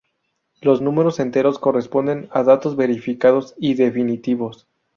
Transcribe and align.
Los 0.61 0.81
números 0.81 1.19
enteros 1.19 1.59
corresponden 1.59 2.27
a 2.31 2.41
datos 2.41 2.75
verificados 2.75 3.53
y 3.59 3.75
definitivos. 3.75 4.67